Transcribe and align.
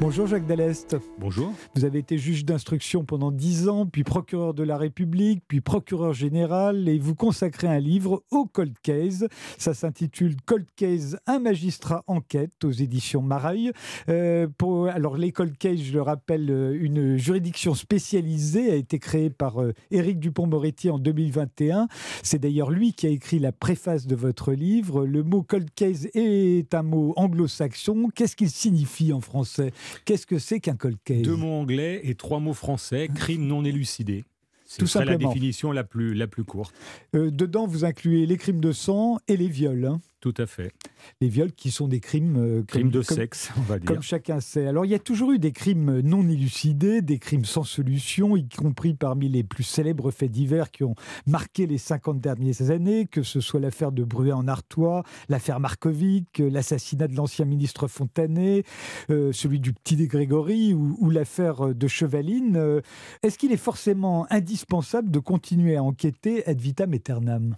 Bonjour 0.00 0.28
Jacques 0.28 0.46
Dallest. 0.46 0.96
Bonjour. 1.18 1.52
Vous 1.74 1.84
avez 1.84 1.98
été 1.98 2.18
juge 2.18 2.44
d'instruction 2.44 3.04
pendant 3.04 3.32
dix 3.32 3.68
ans, 3.68 3.84
puis 3.84 4.04
procureur 4.04 4.54
de 4.54 4.62
la 4.62 4.78
République, 4.78 5.42
puis 5.48 5.60
procureur 5.60 6.12
général, 6.12 6.88
et 6.88 7.00
vous 7.00 7.16
consacrez 7.16 7.66
un 7.66 7.80
livre 7.80 8.22
au 8.30 8.44
Cold 8.44 8.74
Case. 8.80 9.26
Ça 9.58 9.74
s'intitule 9.74 10.36
Cold 10.46 10.66
Case, 10.76 11.18
un 11.26 11.40
magistrat 11.40 12.04
enquête 12.06 12.64
aux 12.64 12.70
éditions 12.70 13.22
Mareuil. 13.22 13.72
Euh, 14.08 14.46
pour, 14.56 14.86
alors 14.86 15.16
les 15.16 15.32
Cold 15.32 15.58
Case, 15.58 15.80
je 15.82 15.92
le 15.92 16.02
rappelle, 16.02 16.48
euh, 16.48 16.78
une 16.80 17.16
juridiction 17.16 17.74
spécialisée 17.74 18.70
a 18.70 18.76
été 18.76 19.00
créée 19.00 19.30
par 19.30 19.60
euh, 19.60 19.74
Éric 19.90 20.20
Dupont-Moretti 20.20 20.90
en 20.90 21.00
2021. 21.00 21.88
C'est 22.22 22.38
d'ailleurs 22.38 22.70
lui 22.70 22.92
qui 22.92 23.08
a 23.08 23.10
écrit 23.10 23.40
la 23.40 23.50
préface 23.50 24.06
de 24.06 24.14
votre 24.14 24.52
livre. 24.52 25.04
Le 25.04 25.24
mot 25.24 25.42
Cold 25.42 25.70
Case 25.74 26.06
est 26.14 26.72
un 26.72 26.84
mot 26.84 27.14
anglo-saxon. 27.16 28.10
Qu'est-ce 28.14 28.36
qu'il 28.36 28.50
signifie 28.50 29.12
en 29.12 29.20
français? 29.20 29.72
Qu'est-ce 30.04 30.26
que 30.26 30.38
c'est 30.38 30.60
qu'un 30.60 30.76
cold 30.76 30.98
case 31.04 31.22
Deux 31.22 31.36
mots 31.36 31.54
anglais 31.54 32.00
et 32.04 32.14
trois 32.14 32.40
mots 32.40 32.54
français, 32.54 33.08
crime 33.14 33.46
non 33.46 33.64
élucidé. 33.64 34.24
C'est 34.68 35.04
la 35.04 35.16
définition 35.16 35.72
la 35.72 35.82
plus, 35.82 36.12
la 36.12 36.26
plus 36.26 36.44
courte. 36.44 36.74
Euh, 37.16 37.30
dedans, 37.30 37.66
vous 37.66 37.86
incluez 37.86 38.26
les 38.26 38.36
crimes 38.36 38.60
de 38.60 38.72
sang 38.72 39.18
et 39.26 39.38
les 39.38 39.48
viols. 39.48 39.86
Hein. 39.86 40.00
Tout 40.20 40.34
à 40.36 40.46
fait. 40.46 40.72
Les 41.20 41.28
viols 41.28 41.52
qui 41.52 41.70
sont 41.70 41.88
des 41.88 42.00
crimes... 42.00 42.36
Euh, 42.36 42.62
crimes 42.64 42.90
de 42.90 43.02
sexe, 43.02 43.50
on 43.56 43.62
va 43.62 43.78
dire. 43.78 43.86
Comme 43.86 44.02
chacun 44.02 44.40
sait. 44.40 44.66
Alors, 44.66 44.84
il 44.84 44.90
y 44.90 44.94
a 44.94 44.98
toujours 44.98 45.32
eu 45.32 45.38
des 45.38 45.52
crimes 45.52 46.00
non 46.00 46.28
élucidés, 46.28 47.02
des 47.02 47.18
crimes 47.18 47.44
sans 47.44 47.62
solution, 47.62 48.36
y 48.36 48.48
compris 48.48 48.94
parmi 48.94 49.28
les 49.28 49.44
plus 49.44 49.64
célèbres 49.64 50.10
faits 50.10 50.30
divers 50.30 50.70
qui 50.70 50.84
ont 50.84 50.94
marqué 51.26 51.66
les 51.66 51.78
50 51.78 52.20
dernières 52.20 52.70
années, 52.70 53.06
que 53.06 53.22
ce 53.22 53.40
soit 53.40 53.60
l'affaire 53.60 53.92
de 53.92 54.04
Bruet 54.04 54.32
en 54.32 54.48
Artois, 54.48 55.04
l'affaire 55.28 55.60
Markovic, 55.60 56.38
l'assassinat 56.38 57.08
de 57.08 57.14
l'ancien 57.14 57.44
ministre 57.44 57.86
Fontanet, 57.86 58.64
euh, 59.10 59.32
celui 59.32 59.60
du 59.60 59.72
petit 59.72 59.96
de 59.96 60.06
Grégory 60.06 60.74
ou, 60.74 60.96
ou 61.00 61.10
l'affaire 61.10 61.74
de 61.74 61.88
Chevaline. 61.88 62.82
Est-ce 63.22 63.38
qu'il 63.38 63.52
est 63.52 63.56
forcément 63.56 64.26
indispensable 64.30 64.58
indispensable 64.58 65.10
de 65.10 65.18
continuer 65.18 65.76
à 65.76 65.82
enquêter 65.82 66.46
ad 66.46 66.60
vitam 66.60 66.92
aeternam? 66.92 67.56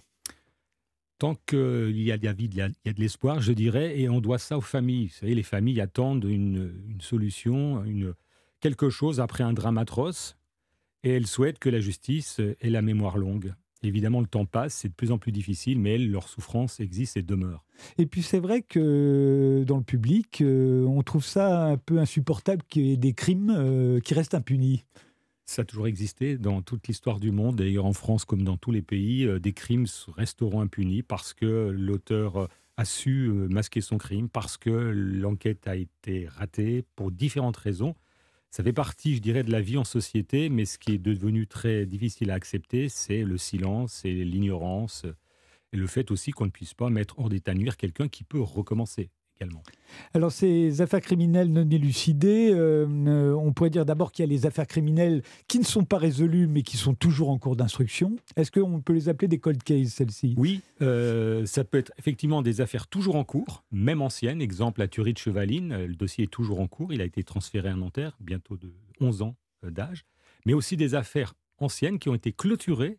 Tant 1.21 1.35
qu'il 1.45 2.01
y 2.01 2.11
a 2.11 2.17
de 2.17 2.25
la 2.25 2.33
vie, 2.33 2.45
il 2.45 2.55
y 2.55 2.61
a, 2.61 2.69
de 2.69 2.99
l'espoir, 2.99 3.41
je 3.41 3.53
dirais, 3.53 3.99
et 3.99 4.09
on 4.09 4.21
doit 4.21 4.39
ça 4.39 4.57
aux 4.57 4.61
familles. 4.61 5.09
Vous 5.09 5.19
savez, 5.19 5.35
les 5.35 5.43
familles 5.43 5.79
attendent 5.79 6.23
une, 6.23 6.73
solution, 6.99 7.83
une, 7.83 8.15
quelque 8.59 8.89
chose 8.89 9.19
après 9.19 9.43
un 9.43 9.53
drame 9.53 9.77
atroce, 9.77 10.35
et 11.03 11.11
elles 11.11 11.27
souhaitent 11.27 11.59
que 11.59 11.69
la 11.69 11.79
justice 11.79 12.39
ait 12.39 12.71
la 12.71 12.81
mémoire 12.81 13.19
longue. 13.19 13.53
Évidemment, 13.83 14.19
le 14.19 14.25
temps 14.25 14.47
passe, 14.47 14.73
c'est 14.73 14.87
de 14.87 14.95
plus 14.95 15.11
en 15.11 15.19
plus 15.19 15.31
difficile, 15.31 15.79
mais 15.79 15.93
elles, 15.93 16.09
leur 16.09 16.27
souffrance 16.27 16.79
existe 16.79 17.17
et 17.17 17.21
demeure. 17.21 17.63
Et 17.99 18.07
puis 18.07 18.23
c'est 18.23 18.39
vrai 18.39 18.63
que 18.63 19.63
dans 19.67 19.77
le 19.77 19.83
public, 19.83 20.41
euh, 20.41 20.85
on 20.85 21.03
trouve 21.03 21.23
ça 21.23 21.67
un 21.67 21.77
peu 21.77 21.99
insupportable 21.99 22.63
qu'il 22.67 22.87
y 22.87 22.93
ait 22.93 22.97
des 22.97 23.13
crimes 23.13 23.53
euh, 23.55 23.99
qui 23.99 24.15
restent 24.15 24.33
impunis. 24.33 24.85
Ça 25.51 25.63
a 25.63 25.65
toujours 25.65 25.87
existé 25.87 26.37
dans 26.37 26.61
toute 26.61 26.87
l'histoire 26.87 27.19
du 27.19 27.31
monde, 27.31 27.57
d'ailleurs 27.57 27.83
en 27.83 27.91
France 27.91 28.23
comme 28.23 28.43
dans 28.43 28.55
tous 28.55 28.71
les 28.71 28.81
pays, 28.81 29.25
euh, 29.25 29.37
des 29.37 29.51
crimes 29.51 29.85
resteront 30.15 30.61
impunis 30.61 31.03
parce 31.03 31.33
que 31.33 31.75
l'auteur 31.77 32.37
euh, 32.37 32.47
a 32.77 32.85
su 32.85 33.25
euh, 33.25 33.49
masquer 33.49 33.81
son 33.81 33.97
crime, 33.97 34.29
parce 34.29 34.55
que 34.55 34.69
l'enquête 34.69 35.67
a 35.67 35.75
été 35.75 36.25
ratée 36.29 36.85
pour 36.95 37.11
différentes 37.11 37.57
raisons. 37.57 37.95
Ça 38.49 38.63
fait 38.63 38.71
partie, 38.71 39.17
je 39.17 39.21
dirais, 39.21 39.43
de 39.43 39.51
la 39.51 39.59
vie 39.59 39.75
en 39.75 39.83
société, 39.83 40.47
mais 40.47 40.63
ce 40.63 40.77
qui 40.77 40.93
est 40.93 40.97
devenu 40.97 41.47
très 41.47 41.85
difficile 41.85 42.31
à 42.31 42.35
accepter, 42.35 42.87
c'est 42.87 43.23
le 43.25 43.37
silence 43.37 44.05
et 44.05 44.23
l'ignorance, 44.23 45.05
et 45.73 45.77
le 45.77 45.87
fait 45.87 46.11
aussi 46.11 46.31
qu'on 46.31 46.45
ne 46.45 46.49
puisse 46.49 46.75
pas 46.75 46.89
mettre 46.89 47.19
hors 47.19 47.27
d'état 47.27 47.53
nuire 47.53 47.75
quelqu'un 47.75 48.07
qui 48.07 48.23
peut 48.23 48.39
recommencer. 48.39 49.09
Alors 50.13 50.31
ces 50.31 50.81
affaires 50.81 51.01
criminelles 51.01 51.51
non 51.51 51.67
élucidées, 51.69 52.51
euh, 52.53 52.85
euh, 53.07 53.33
on 53.33 53.53
pourrait 53.53 53.69
dire 53.69 53.85
d'abord 53.85 54.11
qu'il 54.11 54.25
y 54.25 54.27
a 54.27 54.31
les 54.31 54.45
affaires 54.45 54.67
criminelles 54.67 55.23
qui 55.47 55.59
ne 55.59 55.63
sont 55.63 55.83
pas 55.83 55.97
résolues 55.97 56.47
mais 56.47 56.61
qui 56.61 56.77
sont 56.77 56.93
toujours 56.93 57.29
en 57.29 57.37
cours 57.37 57.55
d'instruction. 57.55 58.15
Est-ce 58.35 58.51
qu'on 58.51 58.81
peut 58.81 58.93
les 58.93 59.09
appeler 59.09 59.27
des 59.27 59.39
cold 59.39 59.63
cases, 59.63 59.89
celles-ci? 59.89 60.35
Oui, 60.37 60.61
euh, 60.81 61.45
ça 61.45 61.63
peut 61.63 61.77
être 61.77 61.91
effectivement 61.97 62.41
des 62.41 62.61
affaires 62.61 62.87
toujours 62.87 63.15
en 63.15 63.23
cours, 63.23 63.63
même 63.71 64.01
anciennes. 64.01 64.41
Exemple, 64.41 64.79
la 64.79 64.87
tuerie 64.87 65.13
de 65.13 65.17
Chevaline, 65.17 65.85
le 65.85 65.95
dossier 65.95 66.25
est 66.25 66.31
toujours 66.31 66.59
en 66.59 66.67
cours, 66.67 66.93
il 66.93 67.01
a 67.01 67.05
été 67.05 67.23
transféré 67.23 67.69
à 67.69 67.75
Nanterre, 67.75 68.17
bientôt 68.19 68.57
de 68.57 68.71
11 68.99 69.21
ans 69.21 69.35
d'âge. 69.63 70.05
Mais 70.45 70.53
aussi 70.53 70.77
des 70.77 70.95
affaires 70.95 71.33
anciennes 71.57 71.99
qui 71.99 72.09
ont 72.09 72.15
été 72.15 72.31
clôturées, 72.31 72.97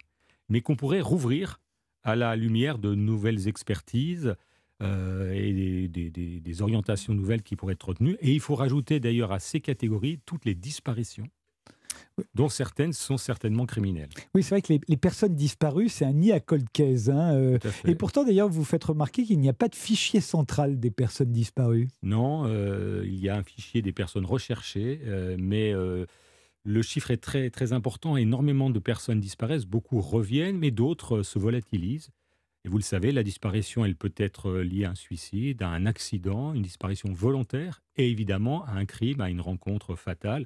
mais 0.49 0.61
qu'on 0.61 0.77
pourrait 0.77 1.01
rouvrir 1.01 1.61
à 2.05 2.17
la 2.17 2.37
lumière 2.37 2.79
de 2.79 2.95
nouvelles 2.95 3.49
expertises, 3.49 4.35
euh, 4.83 5.33
et 5.33 5.89
des, 5.89 6.63
orientations 6.63 7.15
nouvelles 7.15 7.43
qui 7.43 7.57
pourraient 7.57 7.75
être 7.75 7.89
retenues. 7.89 8.17
Et 8.21 8.33
il 8.33 8.41
faut 8.41 8.55
rajouter 8.55 9.01
d'ailleurs 9.01 9.33
à 9.33 9.39
ces 9.39 9.61
catégories 9.61 10.21
toutes 10.27 10.45
les 10.45 10.55
disparitions 10.55 11.27
dont 12.35 12.49
certaines 12.49 12.93
sont 12.93 13.17
certainement 13.17 13.65
criminelles. 13.65 14.09
Oui, 14.35 14.43
c'est 14.43 14.55
vrai 14.55 14.63
que 14.63 14.73
les, 14.87 14.97
personnes 14.97 15.35
disparues, 15.35 15.89
c'est 15.89 16.05
un 16.05 16.13
nid 16.13 16.33
à 16.33 16.41
cold 16.41 16.69
case. 16.71 17.09
Hein, 17.11 17.35
euh. 17.35 17.59
et 17.87 17.95
pourtant, 17.95 18.25
d'ailleurs, 18.25 18.49
vous 18.49 18.65
faites 18.65 18.85
remarquer 18.85 19.25
qu'il 19.25 19.39
n'y 19.39 19.49
a 19.49 19.55
pas 19.55 19.69
de 19.69 19.75
fichier 19.75 20.21
central 20.21 20.79
des 20.79 20.91
personnes 20.91 21.33
disparues. 21.33 21.89
Non, 22.03 22.45
euh, 22.47 23.03
il 23.07 23.19
y 23.19 23.29
a 23.29 23.37
un 23.37 23.43
fichier 23.43 23.81
des 23.81 23.93
personnes 23.93 24.27
recherchées, 24.27 25.01
mais 25.39 25.73
le 26.65 26.83
chiffre 26.83 27.11
est 27.11 27.19
très, 27.19 27.51
très 27.51 27.73
important. 27.73 28.17
Énormément 28.17 28.71
de 28.71 28.79
personnes 28.79 29.21
disparaissent, 29.21 29.67
beaucoup 29.67 30.01
reviennent, 30.01 30.59
mais 30.59 30.71
d'autres 30.71 31.23
se 31.23 31.39
volatilisent. 31.39 32.11
Et 32.65 32.69
vous 32.69 32.79
le 32.79 32.83
savez, 32.83 33.11
la 33.11 33.25
disparition, 33.25 33.85
elle 33.85 33.97
peut 33.97 34.13
être 34.17 34.49
euh, 34.49 34.63
liée 34.63 34.85
à 34.85 34.91
un 34.91 34.95
suicide, 34.95 35.63
à 35.63 35.69
un 35.69 35.85
accident, 35.85 36.55
une 36.55 36.63
disparition 36.63 37.13
volontaire, 37.13 37.83
et 37.97 38.09
évidemment 38.09 38.65
à 38.67 38.73
un 38.73 38.85
crime, 38.85 39.21
à 39.21 39.31
une 39.31 39.41
rencontre 39.41 39.97
fatale. 39.97 40.45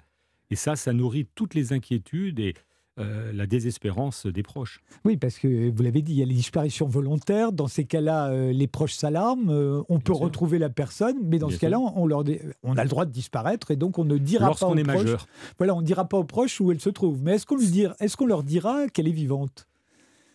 Et 0.50 0.56
ça, 0.56 0.76
ça 0.76 0.94
nourrit 0.94 1.26
toutes 1.34 1.54
les 1.54 1.74
inquiétudes 1.74 2.38
et 2.38 2.54
euh, 2.98 3.32
la 3.34 3.46
désespérance 3.46 4.24
des 4.24 4.42
proches. 4.42 4.80
Oui, 5.04 5.18
parce 5.18 5.38
que 5.38 5.68
vous 5.68 5.82
l'avez 5.82 6.00
dit, 6.00 6.12
il 6.12 6.18
y 6.18 6.22
a 6.22 6.24
les 6.24 6.32
disparitions 6.32 6.86
volontaires. 6.86 7.52
Dans 7.52 7.68
ces 7.68 7.84
cas-là, 7.84 8.30
euh, 8.30 8.50
les 8.50 8.66
proches 8.66 8.94
s'alarment. 8.94 9.84
on 9.90 9.98
peut 9.98 10.14
retrouver 10.14 10.58
la 10.58 10.70
personne, 10.70 11.18
mais 11.22 11.38
dans 11.38 11.50
ce 11.50 11.58
cas-là, 11.58 11.78
on, 11.78 12.06
leur 12.06 12.24
on 12.62 12.78
a 12.78 12.82
le 12.82 12.88
droit 12.88 13.04
de 13.04 13.12
disparaître 13.12 13.72
et 13.72 13.76
donc 13.76 13.98
on 13.98 14.04
ne 14.04 14.16
dira 14.16 14.54
pas 14.54 14.68
aux 14.68 14.74
est 14.74 14.84
proches. 14.84 15.02
Majeur. 15.02 15.26
Voilà, 15.58 15.74
on 15.74 15.82
ne 15.82 15.86
dira 15.86 16.08
pas 16.08 16.16
aux 16.16 16.24
proches 16.24 16.58
où 16.62 16.72
elle 16.72 16.80
se 16.80 16.88
trouve. 16.88 17.20
Mais 17.22 17.34
est-ce 17.34 17.44
qu'on 17.44 17.58
est 17.58 18.16
qu'on 18.16 18.26
leur 18.26 18.42
dira 18.42 18.88
qu'elle 18.88 19.08
est 19.08 19.12
vivante? 19.12 19.68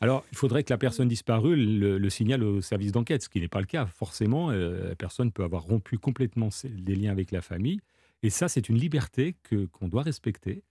Alors, 0.02 0.26
il 0.32 0.38
faudrait 0.38 0.64
que 0.64 0.74
la 0.74 0.80
personne 0.80 1.08
disparue 1.08 1.56
le, 1.56 2.10
signale 2.10 2.44
au 2.44 2.60
service 2.60 2.92
d'enquête, 2.92 3.22
ce 3.22 3.30
qui 3.30 3.40
n'est 3.40 3.48
pas 3.48 3.60
le 3.60 3.68
cas. 3.68 3.86
Forcément, 3.86 4.50
euh, 4.50 4.90
la 4.90 4.96
personne 4.96 5.32
peut 5.32 5.44
avoir 5.44 5.62
rompu 5.62 6.00
complètement 6.00 6.50
les 6.64 6.96
liens 6.96 7.12
avec 7.12 7.30
la 7.30 7.42
famille. 7.42 7.80
Et 8.24 8.32
ça, 8.32 8.50
c'est 8.50 8.68
une 8.68 8.78
liberté 8.78 9.36
que, 9.44 9.68
qu'on 9.68 9.88
doit 9.88 10.02
respecter. 10.02 10.64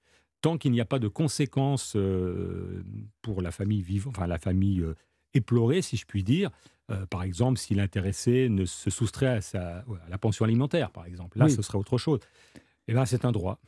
Tant 0.42 0.58
qu'il 0.58 0.72
n'y 0.72 0.80
a 0.80 0.84
pas 0.84 0.98
de 0.98 1.06
conséquences 1.06 1.94
euh, 1.94 2.82
pour 3.22 3.40
la 3.40 3.52
famille 3.52 3.82
vivante, 3.82 4.14
enfin 4.16 4.26
la 4.26 4.38
famille 4.38 4.80
euh, 4.80 4.94
éplorée, 5.32 5.80
si 5.80 5.96
je 5.96 6.06
puis 6.06 6.24
dire. 6.24 6.50
par 7.08 7.22
exemple, 7.22 7.56
si 7.56 7.72
l'intéressé 7.76 8.48
ne 8.48 8.64
se 8.64 8.90
soustrait 8.90 9.28
à, 9.28 9.40
sa, 9.40 9.84
la 10.08 10.18
pension 10.18 10.44
alimentaire, 10.44 10.90
par 10.90 11.06
exemple. 11.06 11.38
Là, 11.38 11.48
ce 11.48 11.62
serait 11.62 11.78
autre 11.78 11.98
chose. 11.98 12.18
Et 12.56 12.58
eh 12.88 12.92
bien, 12.94 13.06
c'est 13.06 13.24
un 13.24 13.30
droit. 13.30 13.60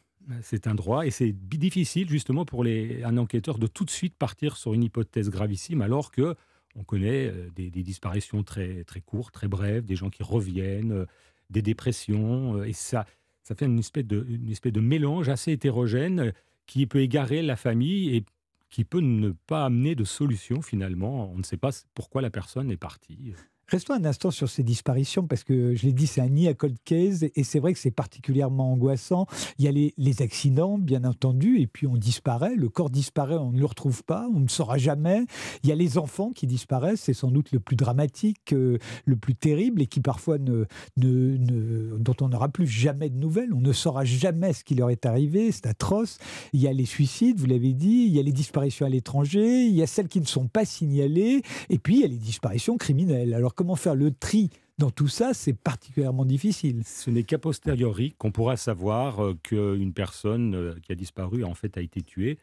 C'est 0.42 0.66
un 0.66 0.74
droit 0.74 1.06
et 1.06 1.10
c'est 1.10 1.32
difficile 1.32 2.08
justement 2.08 2.44
pour 2.44 2.64
un 2.64 3.16
enquêteur 3.16 3.58
de 3.58 3.66
tout 3.66 3.84
de 3.84 3.90
suite 3.90 4.14
partir 4.16 4.56
sur 4.56 4.74
une 4.74 4.84
hypothèse 4.84 5.30
gravissime 5.30 5.82
alors 5.82 6.10
que 6.10 6.36
on 6.74 6.84
connaît 6.84 7.26
euh, 7.26 7.50
des, 7.54 7.70
disparitions 7.70 8.42
très, 8.42 8.84
très 8.84 9.00
courtes, 9.00 9.34
très 9.34 9.48
brèves, 9.48 9.84
des 9.84 9.96
gens 9.96 10.10
qui 10.10 10.22
reviennent, 10.22 10.92
euh, 10.92 11.06
des 11.50 11.62
dépressions 11.62 12.56
euh, 12.56 12.64
et 12.64 12.72
ça, 12.72 13.04
ça 13.42 13.54
fait 13.54 13.66
une 13.66 13.78
espèce 13.78 14.06
de 14.06 14.80
mélange 14.80 15.28
assez 15.28 15.52
hétérogène 15.52 16.32
qui 16.66 16.86
peut 16.86 17.00
égarer 17.00 17.42
la 17.42 17.56
famille 17.56 18.16
et 18.16 18.24
qui 18.70 18.84
peut 18.84 19.00
ne 19.00 19.32
pas 19.46 19.66
amener 19.66 19.94
de 19.94 20.04
solution 20.04 20.62
finalement. 20.62 21.30
On 21.32 21.38
ne 21.38 21.42
sait 21.42 21.58
pas 21.58 21.70
pourquoi 21.94 22.22
la 22.22 22.30
personne 22.30 22.70
est 22.70 22.76
partie. 22.76 23.34
Restons 23.68 23.94
un 23.94 24.04
instant 24.04 24.30
sur 24.30 24.50
ces 24.50 24.62
disparitions, 24.62 25.26
parce 25.26 25.44
que 25.44 25.74
je 25.74 25.86
l'ai 25.86 25.92
dit, 25.92 26.06
c'est 26.06 26.20
un 26.20 26.28
nid 26.28 26.48
à 26.48 26.54
cold 26.54 26.76
case, 26.84 27.24
et 27.34 27.44
c'est 27.44 27.58
vrai 27.58 27.72
que 27.72 27.78
c'est 27.78 27.90
particulièrement 27.90 28.72
angoissant. 28.72 29.26
Il 29.58 29.64
y 29.64 29.68
a 29.68 29.72
les, 29.72 30.22
accidents, 30.22 30.76
bien 30.76 31.04
entendu, 31.04 31.58
et 31.58 31.66
puis 31.66 31.86
on 31.86 31.96
disparaît, 31.96 32.54
le 32.54 32.68
corps 32.68 32.90
disparaît, 32.90 33.36
on 33.36 33.52
ne 33.52 33.58
le 33.58 33.64
retrouve 33.64 34.04
pas, 34.04 34.28
on 34.34 34.40
ne 34.40 34.48
saura 34.48 34.76
jamais. 34.76 35.24
Il 35.62 35.70
y 35.70 35.72
a 35.72 35.74
les 35.74 35.96
enfants 35.96 36.32
qui 36.32 36.46
disparaissent, 36.46 37.00
c'est 37.02 37.14
sans 37.14 37.30
doute 37.30 37.50
le 37.52 37.60
plus 37.60 37.76
dramatique, 37.76 38.52
euh, 38.52 38.78
le 39.06 39.16
plus 39.16 39.34
terrible, 39.34 39.80
et 39.80 39.86
qui 39.86 40.00
parfois 40.00 40.36
ne, 40.38 40.66
dont 40.96 42.16
on 42.20 42.28
n'aura 42.28 42.48
plus 42.50 42.66
jamais 42.66 43.08
de 43.08 43.16
nouvelles, 43.16 43.54
on 43.54 43.60
ne 43.60 43.72
saura 43.72 44.04
jamais 44.04 44.52
ce 44.52 44.64
qui 44.64 44.74
leur 44.74 44.90
est 44.90 45.06
arrivé, 45.06 45.50
c'est 45.50 45.66
atroce. 45.66 46.18
Il 46.52 46.60
y 46.60 46.68
a 46.68 46.72
les 46.72 46.84
suicides, 46.84 47.40
vous 47.40 47.46
l'avez 47.46 47.72
dit, 47.72 48.04
il 48.06 48.12
y 48.12 48.20
a 48.20 48.22
les 48.22 48.32
disparitions 48.32 48.84
à 48.84 48.90
l'étranger, 48.90 49.64
il 49.64 49.74
y 49.74 49.82
a 49.82 49.86
celles 49.86 50.08
qui 50.08 50.20
ne 50.20 50.26
sont 50.26 50.46
pas 50.46 50.66
signalées, 50.66 51.42
et 51.70 51.78
puis 51.78 51.96
il 51.96 52.00
y 52.02 52.04
a 52.04 52.08
les 52.08 52.18
disparitions 52.18 52.76
criminelles. 52.76 53.32
Alors 53.32 53.51
comment 53.54 53.76
faire 53.76 53.94
le 53.94 54.12
tri 54.12 54.50
dans 54.78 54.90
tout 54.90 55.08
ça, 55.08 55.34
c'est 55.34 55.52
particulièrement 55.52 56.24
difficile. 56.24 56.82
Ce 56.84 57.10
n'est 57.10 57.22
qu'à 57.22 57.38
posteriori 57.38 58.14
qu'on 58.18 58.32
pourra 58.32 58.56
savoir 58.56 59.22
euh, 59.22 59.38
qu'une 59.42 59.92
personne 59.92 60.54
euh, 60.54 60.74
qui 60.82 60.92
a 60.92 60.94
disparu 60.94 61.44
en 61.44 61.54
fait 61.54 61.76
a 61.76 61.82
été 61.82 62.02
tuée. 62.02 62.38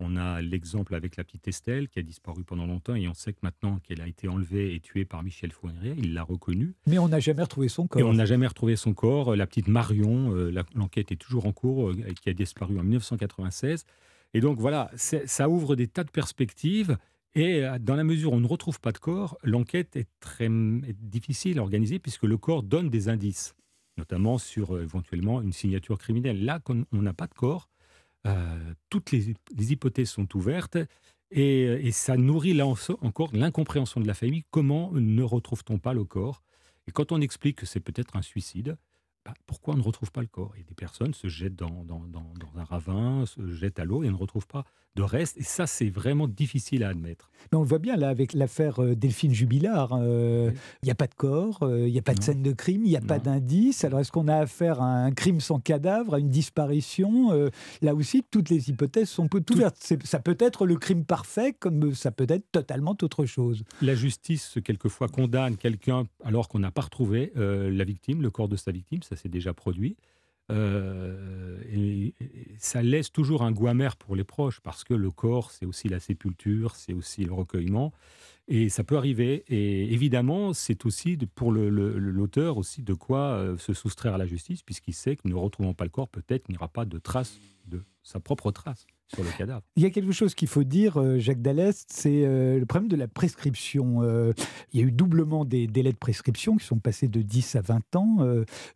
On 0.00 0.16
a 0.16 0.42
l'exemple 0.42 0.94
avec 0.94 1.16
la 1.16 1.24
petite 1.24 1.46
Estelle 1.46 1.88
qui 1.88 2.00
a 2.00 2.02
disparu 2.02 2.42
pendant 2.42 2.66
longtemps 2.66 2.96
et 2.96 3.06
on 3.06 3.14
sait 3.14 3.32
que 3.32 3.38
maintenant 3.42 3.78
qu'elle 3.78 4.00
a 4.00 4.08
été 4.08 4.26
enlevée 4.26 4.74
et 4.74 4.80
tuée 4.80 5.04
par 5.04 5.22
Michel 5.22 5.52
Fournier, 5.52 5.94
il 5.96 6.14
l'a 6.14 6.24
reconnue. 6.24 6.74
Mais 6.86 6.98
on 6.98 7.08
n'a 7.08 7.20
jamais 7.20 7.42
retrouvé 7.42 7.68
son 7.68 7.86
corps. 7.86 8.00
Et 8.00 8.04
on 8.04 8.14
n'a 8.14 8.26
jamais 8.26 8.46
retrouvé 8.46 8.74
son 8.74 8.92
corps. 8.92 9.36
La 9.36 9.46
petite 9.46 9.68
Marion, 9.68 10.34
euh, 10.34 10.52
l'enquête 10.74 11.12
est 11.12 11.16
toujours 11.16 11.46
en 11.46 11.52
cours, 11.52 11.90
euh, 11.90 11.96
qui 12.20 12.28
a 12.28 12.32
disparu 12.32 12.78
en 12.78 12.82
1996. 12.82 13.84
Et 14.34 14.40
donc 14.40 14.58
voilà, 14.58 14.90
ça 14.96 15.48
ouvre 15.48 15.76
des 15.76 15.86
tas 15.86 16.02
de 16.02 16.10
perspectives. 16.10 16.98
Et 17.34 17.64
euh, 17.64 17.78
dans 17.78 17.96
la 17.96 18.04
mesure 18.04 18.32
où 18.32 18.36
on 18.36 18.40
ne 18.40 18.46
retrouve 18.46 18.80
pas 18.80 18.92
de 18.92 18.98
corps, 18.98 19.36
l'enquête 19.42 19.96
est 19.96 20.08
très 20.20 20.48
difficile 20.50 21.58
à 21.58 21.62
organiser 21.62 21.98
puisque 21.98 22.24
le 22.24 22.36
corps 22.36 22.62
donne 22.62 22.90
des 22.90 23.08
indices, 23.08 23.54
notamment 23.96 24.38
sur 24.38 24.80
éventuellement 24.80 25.40
une 25.42 25.52
signature 25.52 25.98
criminelle. 25.98 26.44
Là, 26.44 26.60
quand 26.60 26.82
on 26.92 27.02
n'a 27.02 27.12
pas 27.12 27.26
de 27.26 27.34
corps, 27.34 27.68
euh, 28.26 28.74
toutes 28.88 29.10
les, 29.10 29.34
hypothèses 29.72 30.10
sont 30.10 30.34
ouvertes 30.36 30.78
et, 31.30 31.90
ça 31.92 32.16
nourrit 32.16 32.54
là 32.54 32.66
encore 32.66 33.30
l'incompréhension 33.34 34.00
de 34.00 34.06
la 34.06 34.14
famille. 34.14 34.44
Comment 34.50 34.92
ne 34.92 35.22
retrouve-t-on 35.22 35.78
pas 35.78 35.92
le 35.92 36.04
corps? 36.04 36.42
Et 36.86 36.92
quand 36.92 37.12
on 37.12 37.20
explique 37.20 37.58
que 37.58 37.66
c'est 37.66 37.80
peut-être 37.80 38.16
un 38.16 38.22
suicide, 38.22 38.76
bah, 39.24 39.32
pourquoi 39.46 39.74
on 39.74 39.78
ne 39.78 39.82
retrouve 39.82 40.12
pas 40.12 40.20
le 40.20 40.26
corps 40.26 40.52
Et 40.58 40.64
des 40.64 40.74
personnes 40.74 41.14
se 41.14 41.28
jettent 41.28 41.56
dans, 41.56 41.84
dans, 41.84 42.02
un 42.56 42.64
ravin, 42.64 43.24
se 43.26 43.50
jettent 43.52 43.78
à 43.78 43.84
l'eau 43.84 44.02
et 44.02 44.08
on 44.08 44.12
ne 44.12 44.16
retrouve 44.16 44.46
pas 44.46 44.64
de 44.96 45.02
reste. 45.02 45.36
Et 45.38 45.42
ça, 45.42 45.66
c'est 45.66 45.88
vraiment 45.88 46.28
difficile 46.28 46.84
à 46.84 46.88
admettre. 46.88 47.30
Mais 47.50 47.58
on 47.58 47.62
le 47.62 47.68
voit 47.68 47.78
bien 47.78 47.96
là 47.96 48.08
avec 48.08 48.32
l'affaire 48.32 48.82
euh, 48.82 48.94
Delphine 48.94 49.34
Jubilard. 49.34 49.92
Euh, 49.92 50.50
il 50.82 50.86
n'y 50.86 50.90
a 50.90 50.94
pas 50.94 51.06
de 51.06 51.14
corps, 51.14 51.62
euh, 51.62 51.86
il 51.86 51.92
n'y 51.92 51.98
a 51.98 52.02
pas 52.02 52.14
de 52.14 52.22
scène 52.22 52.42
de 52.42 52.52
crime, 52.52 52.84
il 52.84 52.90
n'y 52.90 52.96
a 52.96 53.00
pas 53.00 53.18
d'indice. 53.18 53.84
Alors 53.84 54.00
est-ce 54.00 54.12
qu'on 54.12 54.28
a 54.28 54.36
affaire 54.36 54.80
à 54.80 54.86
un 54.86 55.10
crime 55.12 55.40
sans 55.40 55.58
cadavre, 55.58 56.14
à 56.14 56.18
une 56.18 56.30
disparition 56.30 57.14
Là 57.82 57.94
aussi, 57.94 58.22
toutes 58.30 58.50
les 58.50 58.70
hypothèses 58.70 59.08
sont 59.08 59.28
peu 59.28 59.42
ouvertes. 59.52 59.94
Ça 60.04 60.18
peut 60.20 60.36
être 60.38 60.66
le 60.66 60.76
crime 60.76 61.04
parfait, 61.04 61.52
comme 61.52 61.94
ça 61.94 62.10
peut 62.10 62.26
être 62.28 62.50
totalement 62.52 62.96
autre 63.02 63.26
chose. 63.26 63.64
La 63.82 63.94
justice, 63.94 64.58
quelquefois, 64.64 65.08
condamne 65.08 65.56
quelqu'un 65.56 66.06
alors 66.24 66.48
qu'on 66.48 66.58
n'a 66.58 66.70
pas 66.70 66.82
retrouvé 66.82 67.32
la 67.36 67.84
victime, 67.84 68.22
le 68.22 68.30
corps 68.30 68.48
de 68.48 68.56
sa 68.56 68.72
victime. 68.72 69.02
Ça 69.02 69.13
s'est 69.16 69.28
déjà 69.28 69.54
produit. 69.54 69.96
Euh, 70.50 71.58
et, 71.72 72.14
ça 72.58 72.82
laisse 72.82 73.10
toujours 73.10 73.42
un 73.42 73.52
goût 73.52 73.68
amer 73.68 73.96
pour 73.96 74.14
les 74.14 74.24
proches 74.24 74.60
parce 74.60 74.84
que 74.84 74.94
le 74.94 75.10
corps, 75.10 75.50
c'est 75.50 75.66
aussi 75.66 75.88
la 75.88 76.00
sépulture, 76.00 76.76
c'est 76.76 76.92
aussi 76.92 77.24
le 77.24 77.32
recueillement. 77.32 77.92
Et 78.46 78.68
ça 78.68 78.84
peut 78.84 78.96
arriver. 78.96 79.44
Et 79.48 79.92
évidemment, 79.92 80.52
c'est 80.52 80.84
aussi 80.84 81.16
pour 81.34 81.50
l'auteur 81.52 82.58
aussi 82.58 82.82
de 82.82 82.92
quoi 82.94 83.20
euh, 83.20 83.56
se 83.56 83.72
soustraire 83.72 84.14
à 84.14 84.18
la 84.18 84.26
justice, 84.26 84.62
puisqu'il 84.62 84.92
sait 84.92 85.16
que 85.16 85.26
ne 85.26 85.34
retrouvant 85.34 85.74
pas 85.74 85.84
le 85.84 85.90
corps, 85.90 86.08
peut-être 86.08 86.48
n'y 86.48 86.56
aura 86.56 86.68
pas 86.68 86.84
de 86.84 86.98
trace 86.98 87.38
de 87.66 87.82
sa 88.02 88.20
propre 88.20 88.50
trace 88.50 88.86
sur 89.12 89.22
le 89.22 89.30
cadavre. 89.36 89.62
Il 89.76 89.82
y 89.82 89.86
a 89.86 89.90
quelque 89.90 90.12
chose 90.12 90.34
qu'il 90.34 90.48
faut 90.48 90.64
dire, 90.64 90.98
euh, 90.98 91.18
Jacques 91.18 91.42
Dallest, 91.42 91.86
c'est 91.88 92.24
euh, 92.24 92.58
le 92.58 92.66
problème 92.66 92.88
de 92.88 92.96
la 92.96 93.08
prescription. 93.08 94.02
Euh, 94.02 94.32
il 94.72 94.80
y 94.80 94.82
a 94.82 94.86
eu 94.86 94.92
doublement 94.92 95.44
des 95.44 95.66
délais 95.66 95.92
de 95.92 95.98
prescription 95.98 96.56
qui 96.56 96.66
sont 96.66 96.78
passés 96.78 97.08
de 97.08 97.22
10 97.22 97.56
à 97.56 97.60
20 97.60 97.96
ans. 97.96 98.16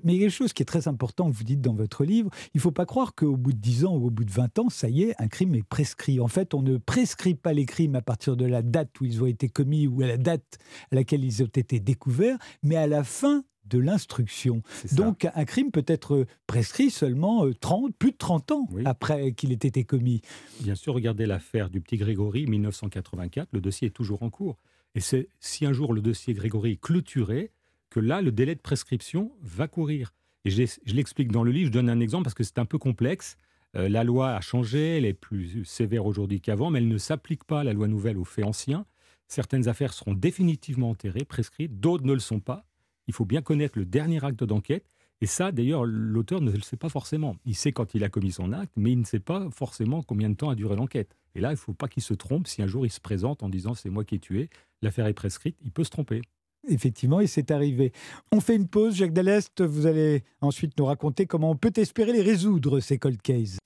mais 0.05 0.13
il 0.13 0.15
y 0.15 0.17
a 0.19 0.21
quelque 0.27 0.37
chose 0.37 0.53
qui 0.53 0.63
est 0.63 0.67
très 0.67 0.89
important, 0.89 1.29
vous 1.29 1.45
dites 1.45 1.61
dans 1.61 1.75
votre 1.75 2.05
livre, 2.05 2.31
il 2.55 2.59
ne 2.59 2.61
faut 2.61 2.73
pas 2.73 2.87
croire 2.87 3.15
qu'au 3.15 3.37
bout 3.37 3.53
de 3.53 3.59
10 3.59 3.85
ans 3.85 3.97
ou 3.97 4.07
au 4.07 4.11
bout 4.11 4.25
de 4.25 4.31
20 4.31 4.59
ans, 4.59 4.69
ça 4.69 4.89
y 4.89 5.03
est, 5.03 5.15
un 5.19 5.29
crime 5.29 5.55
est 5.55 5.67
prescrit. 5.67 6.21
En 6.21 6.29
fait, 6.29 6.55
on 6.55 6.63
ne 6.63 6.77
prescrit 6.77 7.35
pas 7.35 7.53
les 7.53 7.67
crimes 7.67 7.97
à 7.97 8.03
partir 8.03 8.37
de 8.37 8.45
la 8.45 8.63
date 8.63 9.01
où 9.01 9.05
ils 9.05 9.23
ont 9.23 9.27
été 9.27 9.49
commis 9.49 9.87
ou 9.87 10.03
à 10.03 10.07
la 10.07 10.17
date 10.17 10.59
à 10.93 10.95
laquelle 10.95 11.25
ils 11.25 11.43
ont 11.43 11.47
été 11.47 11.81
découverts, 11.81 12.39
mais 12.63 12.77
à 12.77 12.87
la 12.87 13.03
fin 13.03 13.45
de 13.69 13.79
l'instruction. 13.79 14.63
Donc 14.93 15.27
un 15.35 15.45
crime 15.45 15.71
peut 15.71 15.85
être 15.87 16.27
prescrit 16.47 16.91
seulement 16.91 17.47
30, 17.61 17.91
euh, 17.91 17.93
plus 17.99 18.13
de 18.13 18.17
30 18.17 18.53
ans 18.53 18.69
après 18.85 19.33
qu'il 19.33 19.53
ait 19.53 19.55
été 19.55 19.85
commis. 19.85 20.23
Bien 20.61 20.75
sûr, 20.75 20.95
regardez 20.95 21.27
l'affaire 21.27 21.71
du 21.71 21.81
petit 21.81 21.97
Grégory, 21.97 22.47
1984, 22.47 23.49
le 23.53 23.61
dossier 23.61 23.89
est 23.89 23.93
toujours 23.93 24.23
en 24.23 24.31
cours. 24.31 24.59
Et 24.95 25.01
c'est 25.01 25.29
si 25.41 25.67
un 25.67 25.73
jour 25.73 25.93
le 25.93 26.01
dossier 26.01 26.35
Grégory 26.35 26.73
est 26.73 26.81
clôturé, 26.81 27.53
que 27.91 28.01
là, 28.01 28.21
le 28.23 28.33
délai 28.33 28.55
de 28.55 28.61
prescription 28.61 29.33
va 29.43 29.69
courir. 29.69 30.15
Et 30.45 30.51
je, 30.51 30.63
l'explique 30.93 31.33
dans 31.33 31.43
le 31.43 31.51
livre, 31.51 31.69
je 31.69 31.73
donne 31.73 31.91
un 31.91 32.01
exemple 32.01 32.25
parce 32.25 32.35
que 32.35 32.45
c'est 32.45 32.59
un 32.59 32.65
peu 32.65 32.79
complexe. 32.79 33.37
Euh, 33.77 33.89
la 33.89 34.05
loi 34.05 34.35
a 34.35 34.41
changé, 34.41 34.99
elle 34.99 35.05
est 35.05 35.15
plus 35.15 35.65
sévère 35.65 36.07
aujourd'hui 36.07 36.41
qu'avant, 36.41 36.71
mais 36.71 36.79
elle 36.79 36.89
ne 36.89 36.99
s'applique 36.99 37.45
pas, 37.45 37.65
la 37.65 37.73
loi 37.73 37.89
nouvelle, 37.89 38.19
aux 38.19 38.25
faits 38.25 38.45
anciens. 38.45 38.87
Certaines 39.27 39.69
affaires 39.69 39.93
seront 39.93 40.15
définitivement 40.15 40.91
enterrées, 40.91 41.25
prescrites, 41.25 41.81
d'autres 41.81 42.05
ne 42.05 42.15
le 42.15 42.19
sont 42.19 42.41
pas 42.41 42.65
il 43.09 43.15
faut 43.15 43.25
bien 43.25 43.43
connaître 43.43 43.79
le 43.79 43.85
dernier 43.85 44.25
acte 44.25 44.45
d'enquête. 44.45 44.85
Et 45.21 45.27
ça, 45.27 45.51
d'ailleurs, 45.51 45.85
l'auteur 45.85 46.41
ne 46.41 46.53
le 46.53 46.61
sait 46.61 46.77
pas 46.77 46.89
forcément. 46.89 47.35
Il 47.45 47.57
sait 47.57 47.73
quand 47.73 47.95
il 47.95 48.05
a 48.05 48.09
commis 48.09 48.31
son 48.31 48.53
acte, 48.53 48.73
mais 48.77 48.93
il 48.93 49.01
ne 49.01 49.05
sait 49.05 49.19
pas 49.19 49.49
forcément 49.51 50.03
combien 50.03 50.31
de 50.31 50.37
temps 50.37 50.51
a 50.51 50.55
duré 50.55 50.77
l'enquête. 50.77 51.17
Et 51.35 51.41
là, 51.41 51.49
il 51.49 51.55
ne 51.55 51.59
faut 51.59 51.73
pas 51.73 51.89
qu'il 51.89 52.03
se 52.03 52.15
trompe. 52.15 52.47
Si 52.47 52.63
un 52.63 52.69
jour 52.69 52.87
il 52.87 52.91
se 52.91 53.01
présente 53.01 53.43
en 53.43 53.49
disant 53.49 53.75
c'est 53.75 53.91
moi 53.91 54.05
qui 54.05 54.15
ai 54.15 54.19
tué, 54.21 54.49
l'affaire 54.81 55.07
est 55.07 55.15
prescrite, 55.15 55.57
il 55.65 55.73
peut 55.73 55.83
se 55.83 55.91
tromper. 55.91 56.23
Effectivement, 56.69 57.21
et 57.21 57.27
c'est 57.27 57.51
arrivé. 57.51 57.93
On 58.31 58.41
fait 58.41 58.55
une 58.55 58.69
pause, 58.69 58.95
Jacques 58.95 59.13
Dallest. 59.13 59.63
Vous 59.63 59.87
allez 59.87 60.23
ensuite 60.41 60.79
nous 60.79 60.85
raconter 60.85 61.27
comment 61.27 61.51
on 61.51 61.57
peut 61.57 61.73
espérer 61.77 62.13
les 62.13 62.23
résoudre, 62.23 62.81
ces 62.81 62.99
cold 62.99 63.21
cases. 63.21 63.59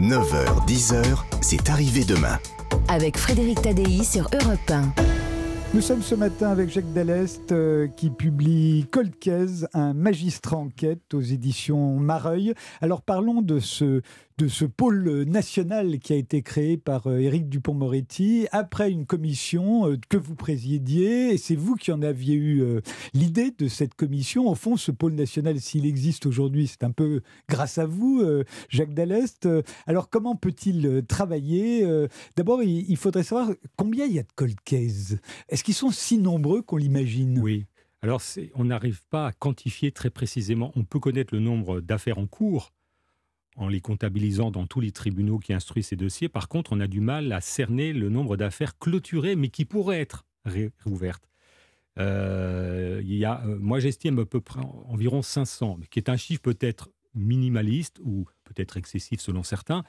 9h, 0.00 0.66
10h, 0.66 1.42
c'est 1.42 1.68
arrivé 1.68 2.04
demain. 2.04 2.38
Avec 2.88 3.18
Frédéric 3.18 3.60
Tadei 3.60 4.02
sur 4.02 4.28
Europe 4.32 4.70
1. 4.70 5.11
Nous 5.74 5.80
sommes 5.80 6.02
ce 6.02 6.14
matin 6.14 6.50
avec 6.50 6.68
Jacques 6.68 6.92
Dallest 6.92 7.50
euh, 7.50 7.88
qui 7.88 8.10
publie 8.10 8.86
Cold 8.90 9.18
Case, 9.18 9.66
un 9.72 9.94
magistrat 9.94 10.58
enquête 10.58 11.14
aux 11.14 11.22
éditions 11.22 11.96
Mareuil. 11.96 12.52
Alors 12.82 13.00
parlons 13.00 13.40
de 13.40 13.58
ce 13.58 14.02
de 14.38 14.48
ce 14.48 14.64
pôle 14.64 15.24
national 15.24 15.98
qui 15.98 16.12
a 16.12 16.16
été 16.16 16.42
créé 16.42 16.76
par 16.76 17.06
euh, 17.06 17.18
Éric 17.18 17.48
Dupont-Moretti 17.48 18.46
après 18.50 18.90
une 18.90 19.06
commission 19.06 19.88
euh, 19.90 19.96
que 20.08 20.16
vous 20.16 20.34
présidiez. 20.34 21.34
Et 21.34 21.38
c'est 21.38 21.56
vous 21.56 21.74
qui 21.76 21.92
en 21.92 22.02
aviez 22.02 22.34
eu 22.34 22.62
euh, 22.62 22.80
l'idée 23.14 23.50
de 23.50 23.68
cette 23.68 23.94
commission. 23.94 24.48
Au 24.48 24.54
fond, 24.54 24.76
ce 24.76 24.90
pôle 24.90 25.14
national, 25.14 25.60
s'il 25.60 25.86
existe 25.86 26.26
aujourd'hui, 26.26 26.66
c'est 26.66 26.84
un 26.84 26.92
peu 26.92 27.20
grâce 27.48 27.78
à 27.78 27.86
vous, 27.86 28.22
Jacques 28.68 28.94
Dallest. 28.94 29.48
Alors, 29.86 30.08
comment 30.08 30.36
peut-il 30.36 31.04
travailler 31.06 31.86
D'abord, 32.36 32.62
il 32.62 32.96
faudrait 32.96 33.22
savoir 33.22 33.50
combien 33.76 34.06
il 34.06 34.12
y 34.12 34.18
a 34.18 34.22
de 34.22 34.32
cold 34.34 34.58
cases. 34.64 35.16
Est-ce 35.48 35.64
qu'ils 35.64 35.74
sont 35.74 35.90
si 35.90 36.18
nombreux 36.18 36.62
qu'on 36.62 36.76
l'imagine? 36.76 37.38
Oui. 37.40 37.66
Alors, 38.02 38.20
on 38.54 38.64
n'arrive 38.64 39.00
pas 39.10 39.28
à 39.28 39.32
quantifier 39.32 39.92
très 39.92 40.10
précisément. 40.10 40.72
On 40.74 40.82
peut 40.82 40.98
connaître 40.98 41.32
le 41.34 41.40
nombre 41.40 41.80
d'affaires 41.80 42.18
en 42.18 42.26
cours, 42.26 42.72
en 43.56 43.68
les 43.68 43.80
comptabilisant 43.80 44.50
dans 44.50 44.66
tous 44.66 44.80
les 44.80 44.92
tribunaux 44.92 45.38
qui 45.38 45.52
instruisent 45.52 45.88
ces 45.88 45.96
dossiers. 45.96 46.28
Par 46.28 46.48
contre, 46.48 46.72
on 46.72 46.80
a 46.80 46.86
du 46.86 47.00
mal 47.00 47.32
à 47.32 47.40
cerner 47.40 47.92
le 47.92 48.08
nombre 48.08 48.36
d'affaires 48.36 48.78
clôturées, 48.78 49.36
mais 49.36 49.48
qui 49.48 49.64
pourraient 49.64 50.00
être 50.00 50.24
réouvertes. 50.44 51.28
Euh, 51.98 53.02
y 53.04 53.24
a, 53.24 53.42
euh, 53.44 53.58
moi, 53.58 53.80
j'estime 53.80 54.18
à 54.18 54.24
peu 54.24 54.40
près 54.40 54.60
environ 54.88 55.22
500, 55.22 55.80
qui 55.90 55.98
est 55.98 56.08
un 56.08 56.16
chiffre 56.16 56.40
peut-être 56.40 56.88
minimaliste 57.14 57.98
ou 58.02 58.24
peut-être 58.44 58.76
excessif 58.76 59.20
selon 59.20 59.42
certains. 59.42 59.84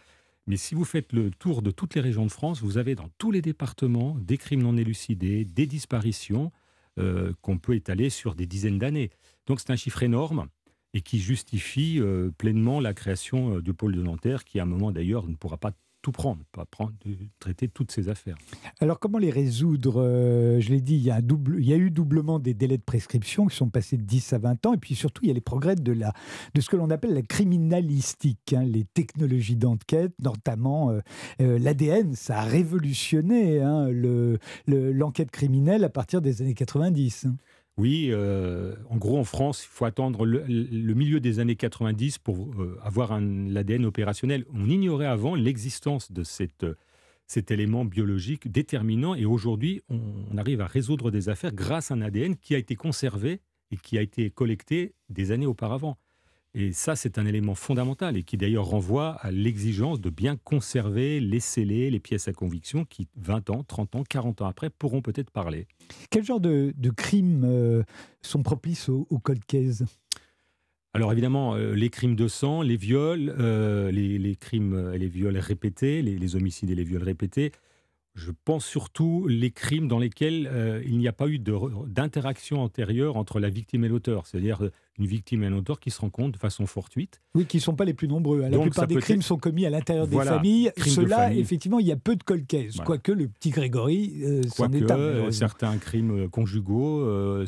Mais 0.46 0.58
si 0.58 0.76
vous 0.76 0.84
faites 0.84 1.14
le 1.14 1.32
tour 1.32 1.62
de 1.62 1.72
toutes 1.72 1.96
les 1.96 2.02
régions 2.02 2.26
de 2.26 2.32
France, 2.32 2.62
vous 2.62 2.78
avez 2.78 2.96
dans 2.96 3.10
tous 3.18 3.32
les 3.32 3.42
départements 3.42 4.18
des 4.20 4.38
crimes 4.38 4.62
non 4.62 4.76
élucidés, 4.76 5.46
des 5.46 5.66
disparitions 5.66 6.52
euh, 7.00 7.34
qu'on 7.42 7.58
peut 7.58 7.76
étaler 7.76 8.10
sur 8.10 8.36
des 8.36 8.46
dizaines 8.46 8.78
d'années. 8.78 9.10
Donc 9.48 9.62
c'est 9.62 9.72
un 9.72 9.78
chiffre 9.78 10.04
énorme 10.04 10.48
et 10.94 11.02
qui 11.02 11.20
justifie 11.20 12.00
euh, 12.00 12.32
pleinement 12.38 12.80
la 12.80 12.94
création 12.94 13.56
euh, 13.56 13.62
du 13.62 13.74
pôle 13.74 13.96
de 13.96 14.02
Nanterre, 14.02 14.44
qui 14.44 14.60
à 14.60 14.64
un 14.64 14.68
moment 14.68 14.92
d'ailleurs 14.92 15.28
ne 15.28 15.36
pourra 15.36 15.58
pas 15.58 15.72
tout 16.04 16.12
prendre, 16.12 16.44
pas 16.52 16.66
prendre, 16.66 16.92
traiter 17.40 17.70
toutes 17.70 17.90
ces 17.90 18.10
affaires. 18.10 18.36
Alors 18.82 19.00
comment 19.00 19.18
les 19.18 19.30
résoudre 19.30 20.02
euh, 20.02 20.60
Je 20.60 20.70
l'ai 20.70 20.82
dit, 20.82 20.96
il 20.96 21.02
y, 21.02 21.12
a 21.74 21.78
eu 21.78 21.92
doublement 21.92 22.40
des 22.40 22.54
délais 22.54 22.78
de 22.78 22.84
prescription 22.84 23.48
qui 23.48 23.56
sont 23.56 23.70
passés 23.70 23.96
de 23.96 24.04
10 24.04 24.34
à 24.34 24.38
20 24.38 24.66
ans, 24.66 24.74
et 24.74 24.78
puis 24.78 24.96
surtout 24.96 25.22
il 25.24 25.30
y 25.30 25.32
a 25.32 25.34
les 25.34 25.40
progrès 25.40 25.76
de 25.76 25.96
ce 26.60 26.70
que 26.70 26.76
l'on 26.76 26.90
appelle 26.90 27.14
la 27.14 27.22
criminalistique, 27.22 28.52
hein, 28.52 28.66
les 28.66 28.84
technologies 28.84 29.56
d'enquête, 29.56 30.12
notamment 30.22 30.92
l'ADN, 31.40 32.16
ça 32.16 32.40
a 32.40 32.44
révolutionné 32.44 33.62
hein, 33.62 33.88
l'enquête 34.68 35.32
criminelle 35.32 35.86
à 35.86 35.90
partir 35.90 36.22
des 36.22 36.42
années 36.42 36.54
90. 36.54 37.28
Oui, 37.78 38.10
euh, 38.12 38.76
en 38.90 38.98
gros, 38.98 39.18
en 39.18 39.24
France, 39.24 39.64
il 39.64 39.70
faut 39.70 39.86
attendre 39.86 40.26
le, 40.26 40.94
milieu 40.94 41.20
des 41.20 41.40
années 41.40 41.56
90 41.56 42.20
pour 42.20 42.62
euh, 42.62 42.78
avoir 42.84 43.20
l'ADN 43.20 43.86
opérationnel. 43.86 44.46
On 44.54 44.70
ignorait 44.70 45.08
avant 45.08 45.34
l'existence 45.34 46.12
de 46.12 46.24
cet 46.24 47.52
élément 47.52 47.84
biologique 47.84 48.52
déterminant 48.52 49.16
et 49.16 49.26
aujourd'hui, 49.26 49.82
on, 49.90 50.38
arrive 50.38 50.62
à 50.62 50.68
résoudre 50.68 51.10
des 51.10 51.30
affaires 51.30 51.54
grâce 51.54 51.90
à 51.90 51.96
un 51.96 52.02
ADN 52.02 52.36
qui 52.36 52.54
a 52.54 52.60
été 52.60 52.76
conservé 52.76 53.42
et 53.72 53.78
qui 53.78 53.98
a 53.98 54.02
été 54.02 54.30
collecté 54.30 54.94
des 55.10 55.32
années 55.32 55.48
auparavant. 55.48 55.98
Et 56.56 56.72
ça, 56.72 56.96
c'est 56.96 57.18
un 57.18 57.26
élément 57.26 57.56
fondamental 57.56 58.16
et 58.16 58.24
qui 58.24 58.38
d'ailleurs 58.38 58.66
renvoie 58.66 59.14
à 59.22 59.32
l'exigence 59.32 60.00
de 60.00 60.12
bien 60.12 60.36
conserver 60.36 61.20
les 61.20 61.40
scellés, 61.40 61.90
les 61.90 62.00
pièces 62.00 62.28
à 62.28 62.34
conviction 62.34 62.86
qui, 62.86 63.08
20 63.16 63.50
ans, 63.50 63.64
30 63.64 63.96
ans, 63.96 64.04
40 64.08 64.42
ans 64.44 64.46
après, 64.46 64.70
pourront 64.70 65.02
peut-être 65.02 65.32
parler. 65.32 65.68
Quel 66.12 66.24
genre 66.24 66.40
de, 66.40 66.74
crimes 66.96 67.44
euh, 67.44 67.82
sont 68.22 68.44
propices 68.44 68.90
au, 68.90 69.06
cold 69.24 69.44
case 69.46 69.86
alors 70.96 71.12
évidemment, 71.12 71.56
euh, 71.56 71.74
les 71.74 71.90
crimes 71.90 72.16
de 72.16 72.28
sang, 72.28 72.62
les 72.62 72.78
viols, 72.78 73.34
euh, 73.40 73.90
les, 73.90 74.36
crimes 74.36 74.92
et 74.94 75.00
les 75.00 75.08
viols 75.08 75.40
répétés, 75.40 76.04
les, 76.04 76.36
homicides 76.36 76.70
et 76.70 76.76
les 76.76 76.84
viols 76.84 77.02
répétés, 77.02 77.52
je 78.16 78.32
pense 78.46 78.66
surtout 78.66 79.28
les 79.28 79.50
crimes 79.50 79.88
dans 79.88 79.98
lesquels 79.98 80.48
euh, 80.52 80.84
il 80.86 80.98
n'y 81.00 81.08
a 81.08 81.14
pas 81.14 81.28
eu 81.28 81.40
d'interaction 81.40 82.62
antérieure 82.62 83.18
entre 83.18 83.40
la 83.40 83.50
victime 83.50 83.84
et 83.86 83.88
l'auteur, 83.88 84.28
c'est-à-dire 84.28 84.64
euh, 84.64 84.72
une 85.00 85.08
victime 85.08 85.44
et 85.44 85.48
un 85.48 85.54
auteur 85.54 85.80
qui 85.80 85.90
se 85.90 86.00
rencontrent 86.00 86.34
de 86.34 86.38
façon 86.38 86.68
fortuite. 86.68 87.22
Oui, 87.34 87.46
qui 87.46 87.58
ne 87.58 87.62
sont 87.62 87.76
pas 87.76 87.86
les 87.86 87.96
plus 87.96 88.08
nombreux. 88.08 88.42
La 88.42 88.60
plupart 88.60 88.86
des 88.86 88.98
crimes 88.98 89.24
sont 89.24 89.38
commis 89.38 89.66
à 89.66 89.72
l'intérieur 89.72 90.08
des 90.08 90.18
familles. 90.18 90.72
Ceux-là, 90.78 91.34
effectivement, 91.34 91.80
il 91.80 91.88
y 91.88 91.92
a 91.92 91.96
peu 91.96 92.16
de 92.16 92.24
cold 92.24 92.46
case, 92.46 92.78
quoique 92.86 93.12
le 93.12 93.28
petit 93.28 93.50
Grégory 93.50 94.22
euh, 94.24 94.44
s'en 94.44 94.72
est 94.72 94.92
un. 94.92 95.32
certains 95.32 95.78
crimes 95.78 96.30
conjugaux 96.30 97.44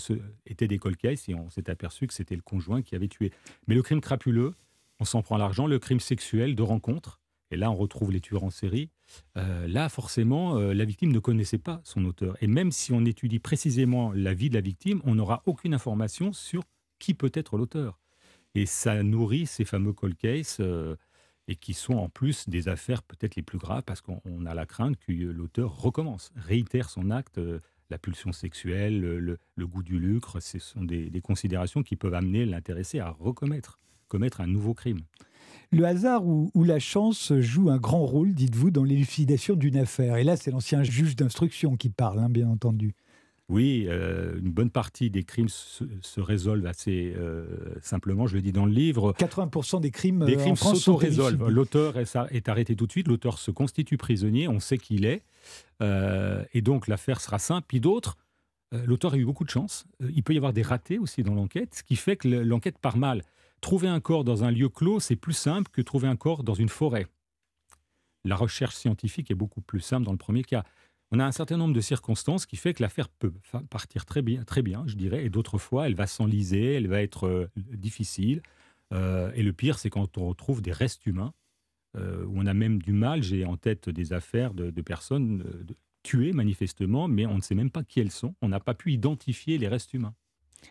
étaient 0.47 0.67
des 0.67 0.79
cold 0.79 0.97
cases 0.97 1.29
et 1.29 1.35
on 1.35 1.49
s'est 1.49 1.69
aperçu 1.69 2.07
que 2.07 2.13
c'était 2.13 2.35
le 2.35 2.41
conjoint 2.41 2.81
qui 2.81 2.95
avait 2.95 3.07
tué. 3.07 3.31
Mais 3.67 3.75
le 3.75 3.83
crime 3.83 4.01
crapuleux, 4.01 4.53
on 4.99 5.05
s'en 5.05 5.21
prend 5.21 5.37
l'argent, 5.37 5.67
le 5.67 5.77
crime 5.77 5.99
sexuel 5.99 6.55
de 6.55 6.63
rencontre, 6.63 7.19
et 7.51 7.57
là 7.57 7.71
on 7.71 7.75
retrouve 7.75 8.11
les 8.11 8.21
tueurs 8.21 8.43
en 8.43 8.49
série, 8.49 8.89
euh, 9.37 9.67
là 9.67 9.89
forcément 9.89 10.57
euh, 10.57 10.73
la 10.73 10.85
victime 10.85 11.11
ne 11.11 11.19
connaissait 11.19 11.57
pas 11.57 11.81
son 11.83 12.05
auteur. 12.05 12.35
Et 12.41 12.47
même 12.47 12.71
si 12.71 12.91
on 12.93 13.05
étudie 13.05 13.39
précisément 13.39 14.11
la 14.13 14.33
vie 14.33 14.49
de 14.49 14.55
la 14.55 14.61
victime, 14.61 15.01
on 15.05 15.15
n'aura 15.15 15.43
aucune 15.45 15.73
information 15.73 16.33
sur 16.33 16.63
qui 16.99 17.13
peut 17.13 17.31
être 17.33 17.57
l'auteur. 17.57 17.99
Et 18.55 18.65
ça 18.65 19.03
nourrit 19.03 19.45
ces 19.45 19.65
fameux 19.65 19.93
cold 19.93 20.15
cases, 20.15 20.57
euh, 20.59 20.95
et 21.47 21.55
qui 21.55 21.73
sont 21.73 21.93
en 21.93 22.09
plus 22.09 22.49
des 22.49 22.69
affaires 22.69 23.03
peut-être 23.03 23.35
les 23.35 23.43
plus 23.43 23.59
graves, 23.59 23.83
parce 23.83 24.01
qu'on 24.01 24.45
a 24.47 24.55
la 24.55 24.65
crainte 24.65 24.97
que 24.97 25.11
l'auteur 25.11 25.79
recommence, 25.79 26.31
réitère 26.35 26.89
son 26.89 27.11
acte. 27.11 27.39
la 27.91 27.99
pulsion 27.99 28.31
sexuelle, 28.31 28.99
le, 28.99 29.67
goût 29.67 29.83
du 29.83 29.99
lucre, 29.99 30.39
ce 30.39 30.57
sont 30.57 30.83
des, 30.83 31.11
des 31.11 31.21
considérations 31.21 31.83
qui 31.83 31.95
peuvent 31.95 32.15
amener 32.15 32.45
l'intéressé 32.45 32.99
à 32.99 33.11
recommettre, 33.11 33.77
commettre 34.07 34.41
un 34.41 34.47
nouveau 34.47 34.73
crime. 34.73 35.01
Le 35.71 35.85
hasard 35.85 36.25
ou, 36.25 36.63
la 36.63 36.79
chance 36.79 37.33
joue 37.39 37.69
un 37.69 37.77
grand 37.77 38.05
rôle, 38.05 38.33
dites-vous, 38.33 38.71
dans 38.71 38.83
l'élucidation 38.83 39.55
d'une 39.55 39.77
affaire. 39.77 40.17
Et 40.17 40.23
là, 40.23 40.37
c'est 40.37 40.51
l'ancien 40.51 40.83
juge 40.83 41.15
d'instruction 41.15 41.75
qui 41.75 41.89
parle, 41.89 42.19
hein, 42.19 42.29
bien 42.29 42.47
entendu. 42.47 42.95
Oui, 43.47 43.85
euh, 43.87 44.39
une 44.39 44.51
bonne 44.51 44.71
partie 44.71 45.11
des 45.11 45.23
crimes 45.23 45.49
se, 45.49 46.19
résolvent 46.19 46.65
assez 46.65 47.13
euh, 47.15 47.45
simplement, 47.79 48.25
je 48.25 48.35
le 48.35 48.41
dis 48.41 48.51
dans 48.51 48.65
le 48.65 48.71
livre. 48.71 49.13
80% 49.13 49.81
des 49.81 49.91
crimes, 49.91 50.25
des 50.25 50.35
euh, 50.35 50.39
crimes 50.39 50.55
s'auto-résolvent. 50.55 51.49
L'auteur 51.49 51.97
est, 51.99 52.17
est, 52.31 52.49
arrêté 52.49 52.75
tout 52.75 52.87
de 52.87 52.91
suite, 52.91 53.07
l'auteur 53.07 53.37
se 53.37 53.51
constitue 53.51 53.97
prisonnier, 53.97 54.47
on 54.47 54.59
sait 54.59 54.79
qui 54.79 54.95
il 54.95 55.05
est, 55.05 55.21
et 55.81 56.61
donc 56.61 56.87
l'affaire 56.87 57.21
sera 57.21 57.37
simple. 57.37 57.65
Puis 57.67 57.79
d'autres, 57.79 58.17
l'auteur 58.71 59.13
a 59.13 59.17
eu 59.17 59.25
beaucoup 59.25 59.43
de 59.43 59.51
chance. 59.51 59.85
il 59.99 60.23
peut 60.23 60.33
y 60.33 60.37
avoir 60.37 60.53
des 60.53 60.63
ratés 60.63 60.97
aussi 60.97 61.21
dans 61.21 61.35
l'enquête, 61.35 61.75
ce 61.75 61.83
qui 61.83 61.97
fait 61.97 62.15
que 62.15 62.27
l'enquête 62.27 62.79
part 62.79 62.97
mal. 62.97 63.21
Trouver 63.61 63.87
un 63.87 63.99
corps 63.99 64.23
dans 64.23 64.43
un 64.43 64.51
lieu 64.51 64.69
clos, 64.69 64.99
c'est 64.99 65.15
plus 65.15 65.33
simple 65.33 65.71
que 65.71 65.81
trouver 65.81 66.07
un 66.07 66.15
corps 66.15 66.43
dans 66.43 66.53
une 66.53 66.69
forêt. 66.69 67.07
La 68.23 68.35
recherche 68.35 68.75
scientifique 68.75 69.31
est 69.31 69.35
beaucoup 69.35 69.61
plus 69.61 69.79
simple 69.79 70.05
dans 70.05 70.11
le 70.11 70.17
premier 70.17 70.43
cas. 70.43 70.63
On 71.11 71.19
a 71.19 71.25
un 71.25 71.31
certain 71.31 71.57
nombre 71.57 71.73
de 71.73 71.81
circonstances 71.81 72.45
qui 72.45 72.57
fait 72.57 72.73
que 72.73 72.81
l'affaire 72.81 73.09
peut 73.09 73.31
partir 73.69 74.05
très 74.05 74.21
bien, 74.21 74.43
très 74.43 74.63
bien, 74.63 74.83
je 74.87 74.95
dirais, 74.95 75.23
et 75.25 75.29
d'autres 75.29 75.59
fois, 75.59 75.87
elle 75.87 75.95
va 75.95 76.07
s'enliser, 76.07 76.73
elle 76.73 76.87
va 76.87 77.01
être 77.01 77.27
euh, 77.27 77.49
difficile. 77.55 78.41
Euh, 78.93 79.31
et 79.35 79.43
le 79.43 79.53
pire, 79.53 79.77
c'est 79.77 79.89
quand 79.89 80.17
on 80.17 80.27
retrouve 80.27 80.61
des 80.61 80.71
restes 80.71 81.05
humains, 81.05 81.33
euh, 81.95 82.25
où 82.25 82.33
on 82.39 82.45
a 82.45 82.53
même 82.53 82.81
du 82.81 82.91
mal. 82.91 83.23
J'ai 83.23 83.45
en 83.45 83.57
tête 83.57 83.89
des 83.89 84.13
affaires 84.13 84.53
de, 84.53 84.69
personnes 84.81 85.43
tuées 86.03 86.33
manifestement, 86.33 87.07
mais 87.07 87.25
on 87.25 87.35
ne 87.35 87.41
sait 87.41 87.55
même 87.55 87.71
pas 87.71 87.83
qui 87.83 87.99
elles 87.99 88.11
sont. 88.11 88.35
On 88.41 88.49
n'a 88.49 88.59
pas 88.59 88.73
pu 88.73 88.91
identifier 88.91 89.57
les 89.57 89.67
restes 89.67 89.93
humains. 89.93 90.15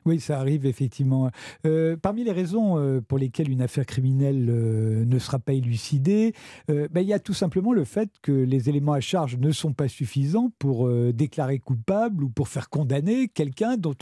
Oui, 0.04 0.20
ça 0.20 0.38
arrive 0.38 0.66
effectivement. 0.66 1.30
Euh, 1.66 1.96
parmi 1.96 2.24
les 2.24 2.32
raisons 2.32 2.78
euh, 2.78 3.00
pour 3.00 3.18
lesquelles 3.18 3.50
une 3.50 3.62
affaire 3.62 3.86
criminelle 3.86 4.48
euh, 4.50 5.04
ne 5.04 5.18
sera 5.18 5.38
pas 5.38 5.52
élucidée, 5.52 6.34
ben, 6.68 7.00
il 7.00 7.06
y 7.06 7.12
a 7.12 7.18
tout 7.18 7.34
simplement 7.34 7.72
le 7.72 7.84
fait 7.84 8.10
que 8.22 8.32
les 8.32 8.68
éléments 8.68 8.92
à 8.92 9.00
charge 9.00 9.36
ne 9.38 9.52
sont 9.52 9.72
pas 9.72 9.88
suffisants 9.88 10.50
pour 10.58 10.88
déclarer 11.12 11.58
coupable 11.58 12.24
ou 12.24 12.28
pour 12.28 12.48
faire 12.48 12.68
condamner 12.68 13.28
quelqu'un 13.28 13.76
dont, 13.76 13.94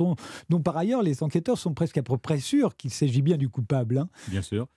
dont 0.48 0.60
par 0.60 0.76
ailleurs 0.76 1.02
les 1.02 1.22
enquêteurs 1.22 1.58
sont 1.58 1.74
presque 1.74 1.98
à 1.98 2.02
peu 2.02 2.16
près 2.18 2.38
sûrs 2.38 2.76
qu'il 2.76 2.90
s'agit 2.90 3.22
bien 3.22 3.36
du 3.36 3.48
coupable. 3.48 3.98
Hein. 3.98 4.08
Bien 4.28 4.42
sûr. 4.42 4.68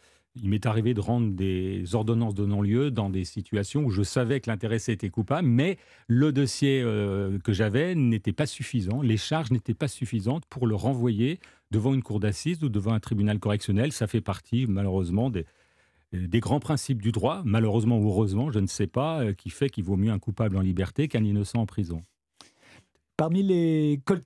Il 0.41 0.49
m'est 0.49 0.65
arrivé 0.65 0.93
de 0.93 0.99
rendre 0.99 1.31
des 1.31 1.95
ordonnances 1.95 2.33
de 2.33 2.45
non-lieu 2.45 2.91
dans 2.91 3.09
des 3.09 3.23
situations 3.23 3.85
où 3.85 3.89
je 3.89 4.03
savais 4.03 4.41
que 4.41 4.49
l'intéressé 4.49 4.91
était 4.91 5.09
coupable, 5.09 5.47
mais 5.47 5.77
le 6.07 6.33
dossier 6.33 6.81
euh, 6.83 7.39
que 7.39 7.53
j'avais 7.53 7.95
n'était 7.95 8.33
pas 8.33 8.45
suffisant, 8.45 9.01
les 9.01 9.17
charges 9.17 9.51
n'étaient 9.51 9.73
pas 9.73 9.87
suffisantes 9.87 10.45
pour 10.47 10.67
le 10.67 10.75
renvoyer 10.75 11.39
devant 11.71 11.93
une 11.93 12.03
cour 12.03 12.19
d'assises 12.19 12.61
ou 12.63 12.69
devant 12.69 12.91
un 12.91 12.99
tribunal 12.99 13.39
correctionnel. 13.39 13.93
Ça 13.93 14.07
fait 14.07 14.21
partie, 14.21 14.67
malheureusement, 14.67 15.29
des, 15.29 15.45
des 16.11 16.39
grands 16.41 16.59
principes 16.59 17.01
du 17.01 17.11
droit, 17.11 17.41
malheureusement 17.45 17.97
ou 17.97 18.09
heureusement, 18.09 18.51
je 18.51 18.59
ne 18.59 18.67
sais 18.67 18.87
pas, 18.87 19.21
euh, 19.21 19.33
qui 19.33 19.49
fait 19.49 19.69
qu'il 19.69 19.85
vaut 19.85 19.97
mieux 19.97 20.11
un 20.11 20.19
coupable 20.19 20.57
en 20.57 20.61
liberté 20.61 21.07
qu'un 21.07 21.23
innocent 21.23 21.59
en 21.59 21.65
prison. 21.65 22.01
Parmi 23.17 23.43
les 23.43 24.01
cold 24.03 24.25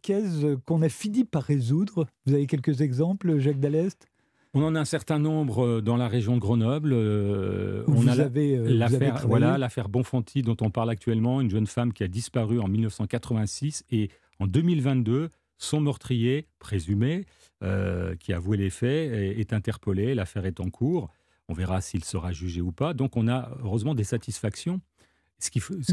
qu'on 0.65 0.81
a 0.81 0.89
fini 0.89 1.23
par 1.23 1.43
résoudre, 1.43 2.07
vous 2.25 2.33
avez 2.33 2.47
quelques 2.47 2.81
exemples, 2.81 3.37
Jacques 3.37 3.59
Dallest? 3.59 4.08
On 4.53 4.63
en 4.63 4.75
a 4.75 4.79
un 4.79 4.85
certain 4.85 5.19
nombre 5.19 5.65
euh, 5.65 5.81
dans 5.81 5.97
la 5.97 6.07
région 6.07 6.35
de 6.35 6.39
Grenoble. 6.39 6.91
Euh, 6.93 7.83
on 7.87 8.07
a 8.07 8.17
euh, 8.17 8.65
l'affaire, 8.67 9.27
voilà, 9.27 9.57
l'affaire 9.57 9.89
Bonfanti 9.89 10.41
dont 10.41 10.57
on 10.61 10.71
parle 10.71 10.89
actuellement, 10.89 11.41
une 11.41 11.49
jeune 11.49 11.67
femme 11.67 11.93
qui 11.93 12.03
a 12.03 12.07
disparu 12.07 12.59
en 12.59 12.67
1986 12.67 13.85
et 13.91 14.09
en 14.39 14.47
2022, 14.47 15.29
son 15.57 15.81
meurtrier 15.81 16.47
présumé, 16.59 17.25
qui 17.61 18.33
a 18.33 18.37
avoué 18.37 18.55
les 18.55 18.69
faits, 18.69 19.11
est 19.11 19.51
interpellé. 19.51 20.15
L'affaire 20.15 20.45
est 20.45 20.61
en 20.61 20.69
cours. 20.69 21.09
On 21.49 21.53
verra 21.53 21.81
s'il 21.81 22.05
sera 22.05 22.31
jugé 22.31 22.61
ou 22.61 22.71
pas. 22.71 22.93
Donc 22.93 23.17
on 23.17 23.27
a 23.27 23.51
heureusement 23.61 23.93
des 23.93 24.05
satisfactions 24.05 24.79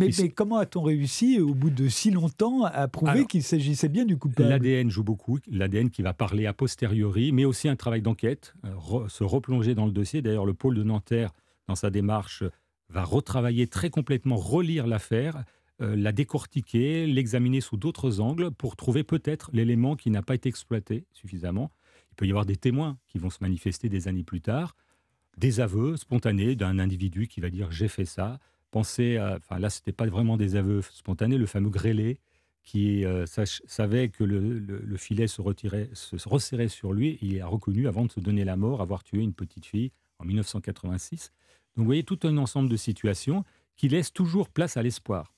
mais, 0.00 0.28
comment 0.30 0.58
a-t-on 0.58 0.82
réussi, 0.82 1.40
au 1.40 1.54
bout 1.54 1.70
de 1.70 1.88
si 1.88 2.10
longtemps, 2.10 2.64
à 2.64 2.88
prouver 2.88 3.26
qu'il 3.26 3.42
s'agissait 3.42 3.88
bien 3.88 4.04
du 4.04 4.16
coupable? 4.16 4.48
L'ADN 4.48 4.90
joue 4.90 5.04
beaucoup, 5.04 5.38
l'ADN 5.48 5.90
qui 5.90 6.02
va 6.02 6.12
parler 6.12 6.46
a 6.46 6.52
posteriori, 6.52 7.32
mais 7.32 7.44
aussi 7.44 7.68
un 7.68 7.76
travail 7.76 8.02
d'enquête, 8.02 8.54
euh, 8.64 9.08
se 9.08 9.24
replonger 9.24 9.74
dans 9.74 9.86
le 9.86 9.92
dossier. 9.92 10.20
D'ailleurs, 10.22 10.46
le 10.46 10.54
pôle 10.54 10.74
de 10.74 10.82
Nanterre, 10.82 11.30
dans 11.68 11.76
sa 11.76 11.90
démarche, 11.90 12.42
va 12.88 13.04
retravailler 13.04 13.66
très 13.66 13.90
complètement, 13.90 14.36
relire 14.36 14.86
l'affaire, 14.86 15.44
euh, 15.82 15.94
la 15.94 16.12
décortiquer, 16.12 17.06
l'examiner 17.06 17.60
sous 17.60 17.76
d'autres 17.76 18.20
angles 18.20 18.50
pour 18.50 18.76
trouver 18.76 19.04
peut-être 19.04 19.50
l'élément 19.52 19.94
qui 19.94 20.10
n'a 20.10 20.22
pas 20.22 20.34
été 20.34 20.48
exploité 20.48 21.04
suffisamment. 21.12 21.70
Il 22.12 22.14
peut 22.16 22.26
y 22.26 22.30
avoir 22.30 22.46
des 22.46 22.56
témoins 22.56 22.98
qui 23.08 23.18
vont 23.18 23.30
se 23.30 23.38
manifester 23.42 23.88
des 23.88 24.08
années 24.08 24.24
plus 24.24 24.40
tard, 24.40 24.74
des 25.36 25.60
aveux 25.60 25.96
spontanés 25.96 26.56
d'un 26.56 26.78
individu 26.78 27.28
qui 27.28 27.40
va 27.40 27.50
dire 27.50 27.70
j'ai 27.70 27.88
fait 27.88 28.06
ça, 28.06 28.38
Pensez 28.70 29.16
à, 29.16 29.37
enfin 29.37 29.58
là, 29.58 29.70
c'était 29.70 29.92
pas 29.92 30.06
vraiment 30.06 30.37
des 30.37 30.56
aveux 30.56 30.82
spontanés, 30.82 31.38
le 31.38 31.46
fameux 31.46 31.70
grêlé 31.70 32.18
qui 32.66 33.04
euh, 33.04 33.25
savait 33.26 34.08
que 34.08 34.25
le, 34.25 34.96
filet 34.96 35.28
se, 35.28 35.40
retirait, 35.40 35.88
se, 35.92 36.28
resserrait 36.28 36.66
sur 36.66 36.92
lui, 36.92 37.16
il 37.23 37.40
a 37.40 37.46
reconnu, 37.46 37.87
avant 37.87 38.04
de 38.04 38.11
se 38.11 38.18
donner 38.18 38.44
la 38.44 38.56
mort, 38.56 38.82
avoir 38.82 39.04
tué 39.04 39.20
une 39.20 39.32
petite 39.32 39.66
fille 39.66 39.92
en 40.18 40.25
1986. 40.25 41.32
Donc 41.76 41.85
vous 41.85 41.87
voyez 41.87 42.02
tout 42.02 42.18
un 42.25 42.37
ensemble 42.38 42.68
de 42.68 42.76
situations 42.76 43.44
qui 43.76 43.88
laissent 43.88 44.12
toujours 44.12 44.49
place 44.49 44.76
à 44.76 44.82
l'espoir. 44.82 45.32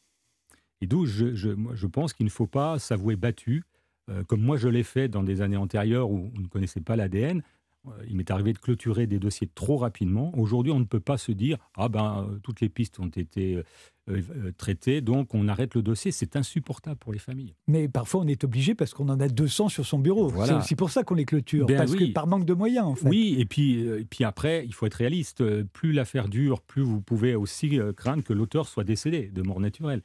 Et 0.80 0.86
d'où 0.86 1.04
je, 1.04 1.86
pense 1.86 2.14
qu'il 2.14 2.24
ne 2.24 2.30
faut 2.30 2.46
pas 2.46 2.78
s'avouer 2.78 3.16
battu, 3.16 3.62
euh, 4.08 4.24
comme 4.24 4.40
moi 4.40 4.56
je 4.56 4.68
l'ai 4.68 4.82
fait 4.84 5.08
dans 5.08 5.22
des 5.22 5.42
années 5.42 5.58
antérieures 5.58 6.10
où 6.10 6.32
on 6.34 6.40
ne 6.40 6.46
connaissait 6.46 6.80
pas 6.80 6.96
l'ADN. 6.96 7.42
Euh, 7.86 7.90
il 8.08 8.16
m'est 8.16 8.30
arrivé 8.30 8.52
de 8.52 8.58
clôturer 8.58 9.06
des 9.06 9.18
dossiers 9.18 9.48
trop 9.54 9.76
rapidement. 9.76 10.32
Aujourd'hui, 10.36 10.72
on 10.72 10.80
ne 10.80 10.84
peut 10.84 11.00
pas 11.00 11.18
se 11.18 11.32
dire 11.32 11.58
ah 11.76 11.88
ben 11.88 12.26
euh, 12.28 12.38
toutes 12.42 12.60
les 12.60 12.68
pistes 12.68 12.98
ont 12.98 13.08
été 13.08 13.62
euh, 14.08 14.52
traitées, 14.56 15.00
donc 15.00 15.34
on 15.34 15.48
arrête 15.48 15.74
le 15.74 15.82
dossier. 15.82 16.10
C'est 16.10 16.36
insupportable 16.36 16.96
pour 16.96 17.12
les 17.12 17.18
familles. 17.18 17.54
Mais 17.66 17.88
parfois, 17.88 18.22
on 18.22 18.26
est 18.26 18.42
obligé 18.44 18.74
parce 18.74 18.94
qu'on 18.94 19.08
en 19.08 19.20
a 19.20 19.28
200 19.28 19.68
sur 19.68 19.86
son 19.86 19.98
bureau. 19.98 20.32
C'est 20.44 20.54
aussi 20.54 20.74
pour 20.74 20.90
ça 20.90 21.04
qu'on 21.04 21.14
les 21.14 21.24
clôture, 21.24 21.66
ben 21.66 21.76
parce 21.76 21.94
que 21.94 22.12
par 22.12 22.26
manque 22.26 22.44
de 22.44 22.54
moyens. 22.54 22.86
En 22.86 22.94
fait. 22.94 23.08
Oui, 23.08 23.36
et 23.38 23.44
puis, 23.44 23.80
et 23.80 24.04
puis 24.04 24.24
après, 24.24 24.64
il 24.66 24.74
faut 24.74 24.86
être 24.86 24.94
réaliste. 24.94 25.44
Plus 25.72 25.92
l'affaire 25.92 26.28
dure, 26.28 26.60
plus 26.60 26.82
vous 26.82 27.00
pouvez 27.00 27.34
aussi 27.34 27.78
craindre 27.96 28.22
que 28.22 28.32
l'auteur 28.32 28.66
soit 28.66 28.84
décédé 28.84 29.30
de 29.32 29.42
mort 29.42 29.60
naturelle. 29.60 30.02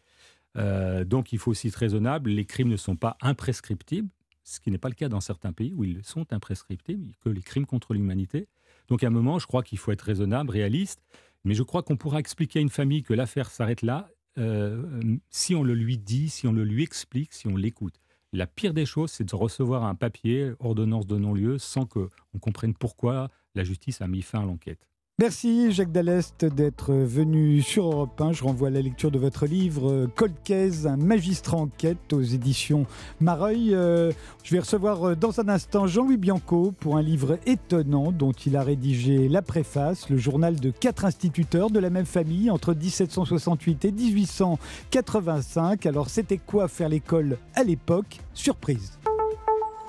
donc 1.06 1.34
il 1.34 1.40
faut 1.40 1.52
aussi 1.52 1.68
être 1.68 1.76
raisonnable. 1.76 2.30
Les 2.30 2.46
crimes 2.46 2.70
ne 2.70 2.78
sont 2.78 2.96
pas 2.96 3.18
imprescriptibles 3.22 4.10
ce 4.44 4.60
qui 4.60 4.72
n'est 4.72 4.78
pas 4.78 4.90
le 4.90 4.96
cas 4.96 5.10
dans 5.10 5.22
certains 5.22 5.54
pays 5.54 5.74
où 5.74 5.84
ils 5.84 6.04
sont 6.04 6.32
imprescriptibles, 6.34 7.14
que 7.22 7.30
les 7.30 7.42
crimes 7.42 7.66
contre 7.66 7.94
l'humanité. 7.94 8.48
Donc 8.88 9.04
à 9.04 9.08
un 9.08 9.12
moment, 9.12 9.40
je 9.40 9.48
crois 9.48 9.64
qu'il 9.64 9.78
faut 9.78 9.92
être 9.92 10.02
raisonnable, 10.02 10.52
réaliste, 10.52 11.02
mais 11.44 11.54
je 11.54 11.64
crois 11.64 11.84
qu'on 11.84 11.98
pourra 11.98 12.20
expliquer 12.20 12.60
à 12.60 12.62
une 12.62 12.70
famille 12.70 13.04
que 13.04 13.14
l'affaire 13.14 13.50
s'arrête 13.50 13.82
là 13.82 14.10
euh, 14.38 15.18
si 15.30 15.56
on 15.56 15.64
le 15.64 15.74
lui 15.74 15.98
dit, 15.98 16.30
si 16.30 16.48
on 16.48 16.54
le 16.54 16.64
lui 16.64 16.84
explique, 16.84 17.34
si 17.34 17.48
on 17.48 17.56
l'écoute. 17.56 18.00
La 18.32 18.48
pire 18.48 18.74
des 18.74 18.86
choses, 18.86 19.12
c'est 19.12 19.26
de 19.26 19.36
recevoir 19.36 19.84
un 19.84 19.96
papier, 19.96 20.54
ordonnance 20.60 21.06
de 21.06 21.18
non-lieu, 21.18 21.60
sans 21.60 21.86
qu'on 21.86 22.10
comprenne 22.42 22.74
pourquoi 22.74 23.30
la 23.54 23.64
justice 23.64 24.02
a 24.02 24.08
mis 24.08 24.24
fin 24.24 24.42
à 24.42 24.46
l'enquête. 24.46 24.88
Merci 25.20 25.72
Jacques 25.72 25.92
Dallest 25.92 26.44
d'être 26.44 26.92
venu 26.92 27.62
sur 27.62 27.86
Europe 27.86 28.20
1. 28.20 28.34
Je 28.34 28.44
renvoie 28.44 28.70
à 28.70 28.72
la 28.72 28.82
lecture 28.82 29.12
de 29.12 29.20
votre 29.20 29.46
livre 29.46 30.08
Cold 30.16 30.34
Case, 30.44 30.88
un 30.88 30.98
magistrat 30.98 31.58
en 31.58 31.68
quête 31.68 32.12
aux 32.14 32.24
éditions 32.24 32.88
Mareuil. 33.20 33.76
Euh, 33.76 34.12
je 34.44 34.56
vais 34.56 34.60
recevoir 34.62 35.10
euh, 35.10 35.16
dans 35.16 35.40
un 35.40 35.50
instant 35.50 35.86
Jean-Louis 35.86 36.18
Bianco 36.18 36.74
pour 36.80 36.98
un 36.98 37.04
livre 37.04 37.38
étonnant 37.46 38.12
dont 38.12 38.32
il 38.32 38.58
a 38.58 38.64
rédigé 38.64 39.30
la 39.30 39.44
préface, 39.44 40.10
le 40.10 40.18
journal 40.18 40.60
de 40.60 40.72
quatre 40.72 41.06
instituteurs 41.06 41.70
de 41.70 41.78
la 41.78 41.92
même 41.92 42.08
famille 42.08 42.50
entre 42.50 42.74
1768 42.74 43.86
et 43.86 43.92
1885. 43.92 45.86
Alors 45.86 46.10
c'était 46.10 46.40
quoi 46.40 46.68
faire 46.68 46.90
l'école 46.90 47.38
à 47.54 47.64
l'époque? 47.64 48.20
Surprise. 48.34 48.98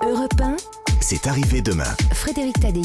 Europe 0.02 0.38
1, 0.38 0.56
C'est 1.00 1.26
arrivé 1.26 1.62
demain. 1.62 1.94
Frédéric 2.12 2.60
Tadei. 2.60 2.82